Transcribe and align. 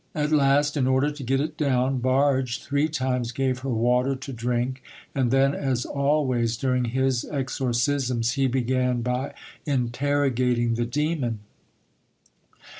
At 0.15 0.31
last, 0.31 0.75
in 0.77 0.87
order 0.87 1.11
to 1.11 1.21
get 1.23 1.39
it 1.39 1.57
down, 1.57 1.99
Barge 1.99 2.63
three 2.63 2.87
times 2.87 3.31
gave 3.31 3.59
her 3.59 3.69
water 3.69 4.15
to 4.15 4.33
drink; 4.33 4.81
and 5.13 5.29
then, 5.29 5.53
as 5.53 5.85
always 5.85 6.57
during 6.57 6.85
his 6.85 7.23
exorcisms, 7.25 8.31
he 8.31 8.47
began 8.47 9.03
by 9.03 9.35
interrogating 9.67 10.73
the 10.73 10.85
demon. 10.87 11.41